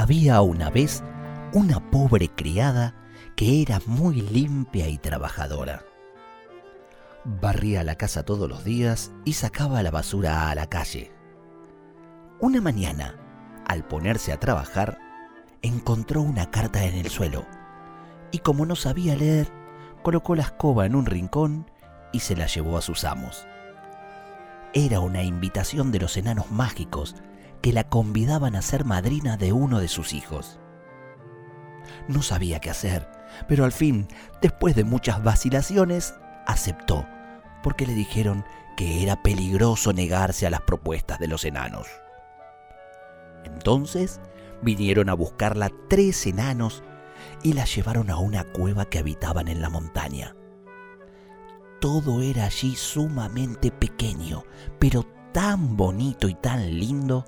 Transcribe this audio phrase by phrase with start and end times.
[0.00, 1.04] Había una vez
[1.52, 2.94] una pobre criada
[3.36, 5.84] que era muy limpia y trabajadora.
[7.26, 11.12] Barría la casa todos los días y sacaba la basura a la calle.
[12.40, 13.14] Una mañana,
[13.66, 14.96] al ponerse a trabajar,
[15.60, 17.44] encontró una carta en el suelo
[18.32, 19.52] y como no sabía leer,
[20.02, 21.70] colocó la escoba en un rincón
[22.10, 23.46] y se la llevó a sus amos.
[24.72, 27.16] Era una invitación de los enanos mágicos
[27.60, 30.58] que la convidaban a ser madrina de uno de sus hijos.
[32.08, 33.08] No sabía qué hacer,
[33.48, 34.08] pero al fin,
[34.40, 36.14] después de muchas vacilaciones,
[36.46, 37.06] aceptó,
[37.62, 38.44] porque le dijeron
[38.76, 41.86] que era peligroso negarse a las propuestas de los enanos.
[43.44, 44.20] Entonces
[44.62, 46.82] vinieron a buscarla tres enanos
[47.42, 50.34] y la llevaron a una cueva que habitaban en la montaña.
[51.80, 54.44] Todo era allí sumamente pequeño,
[54.78, 57.24] pero tan bonito y tan lindo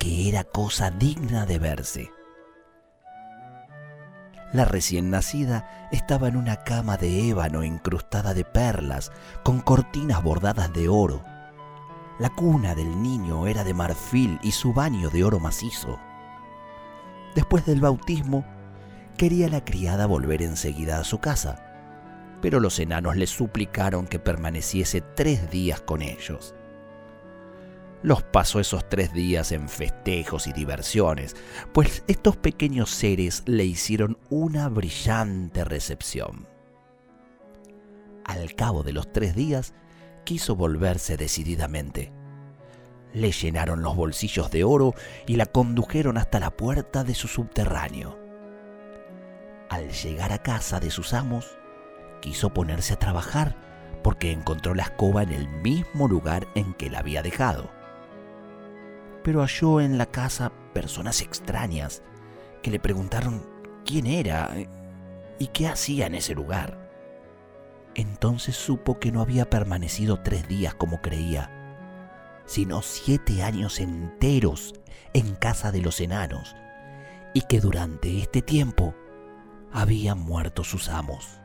[0.00, 2.10] que era cosa digna de verse.
[4.50, 9.12] La recién nacida estaba en una cama de ébano incrustada de perlas,
[9.44, 11.22] con cortinas bordadas de oro.
[12.18, 16.00] La cuna del niño era de marfil y su baño de oro macizo.
[17.34, 18.44] Después del bautismo,
[19.18, 21.62] quería la criada volver enseguida a su casa,
[22.40, 26.54] pero los enanos le suplicaron que permaneciese tres días con ellos.
[28.02, 31.36] Los pasó esos tres días en festejos y diversiones,
[31.74, 36.48] pues estos pequeños seres le hicieron una brillante recepción.
[38.24, 39.74] Al cabo de los tres días,
[40.24, 42.10] quiso volverse decididamente.
[43.12, 44.94] Le llenaron los bolsillos de oro
[45.26, 48.18] y la condujeron hasta la puerta de su subterráneo.
[49.68, 51.58] Al llegar a casa de sus amos,
[52.22, 53.56] quiso ponerse a trabajar
[54.02, 57.79] porque encontró la escoba en el mismo lugar en que la había dejado
[59.22, 62.02] pero halló en la casa personas extrañas
[62.62, 63.42] que le preguntaron
[63.84, 64.50] quién era
[65.38, 66.78] y qué hacía en ese lugar.
[67.94, 71.50] Entonces supo que no había permanecido tres días como creía,
[72.46, 74.74] sino siete años enteros
[75.12, 76.54] en casa de los enanos,
[77.34, 78.94] y que durante este tiempo
[79.72, 81.40] habían muerto sus amos.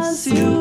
[0.00, 0.57] as you.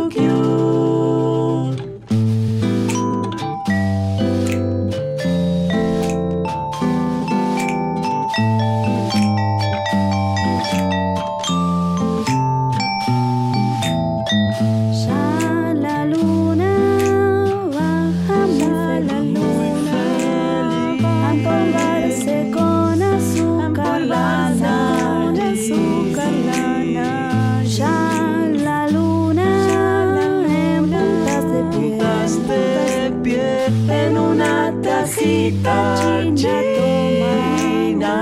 [33.68, 38.16] En una tacita china.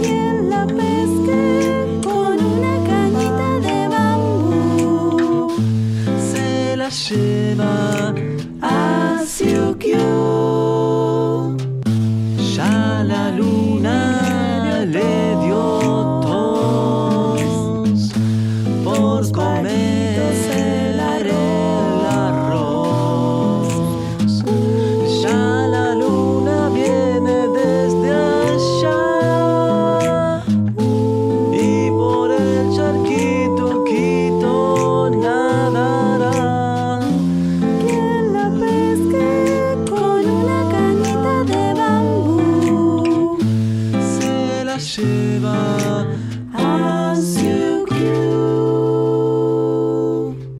[0.00, 5.52] Quien la pesque con una cañita de bambú.
[6.30, 8.14] Se la lleva
[8.62, 9.22] a